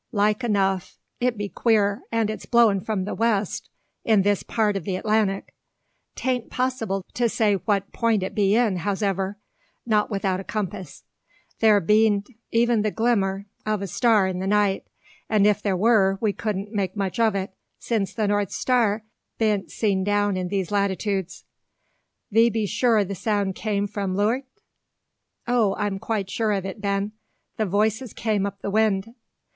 Like 0.11 0.43
enough. 0.43 0.97
It 1.19 1.37
be 1.37 1.47
queer, 1.47 2.01
and 2.11 2.31
it's 2.31 2.47
blowing 2.47 2.81
from 2.81 3.05
the 3.05 3.13
west 3.13 3.69
in 4.03 4.23
this 4.23 4.41
part 4.41 4.75
o' 4.75 4.79
the 4.79 4.95
Atlantic! 4.95 5.53
'Tan't 6.15 6.49
possible 6.49 7.05
to 7.13 7.29
say 7.29 7.53
what 7.53 7.91
point 7.93 8.23
it 8.23 8.33
be 8.33 8.55
in, 8.55 8.77
hows'ever, 8.77 9.37
not 9.85 10.09
without 10.09 10.39
a 10.39 10.43
compass. 10.43 11.03
There 11.59 11.79
bean't 11.79 12.31
even 12.49 12.81
the 12.81 12.89
glimmer 12.89 13.45
o' 13.63 13.75
a 13.79 13.85
star 13.85 14.25
in 14.25 14.39
the 14.39 14.47
sky; 14.47 14.81
and 15.29 15.45
if 15.45 15.61
there 15.61 15.77
wur 15.77 16.17
we 16.19 16.33
couldn't 16.33 16.71
make 16.71 16.95
much 16.97 17.19
o' 17.19 17.27
it; 17.27 17.51
since 17.77 18.11
the 18.15 18.27
north 18.27 18.51
star 18.51 19.03
bean't 19.37 19.69
seen 19.69 20.03
down 20.03 20.35
in 20.35 20.47
these 20.47 20.71
latitudes. 20.71 21.45
Thee 22.31 22.49
be 22.49 22.65
sure 22.65 23.03
the 23.03 23.13
sound 23.13 23.55
come 23.55 23.85
from 23.85 24.15
leuart?" 24.15 24.45
"O, 25.47 25.73
I 25.73 25.85
am 25.85 25.99
quite 25.99 26.27
sure 26.27 26.53
of 26.53 26.65
it, 26.65 26.81
Ben; 26.81 27.11
the 27.57 27.67
voices 27.67 28.13
came 28.15 28.47
up 28.47 28.63
the 28.63 28.71
wind." 28.71 29.13